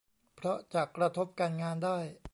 [0.35, 1.97] เพราะจะกระทบการงานได้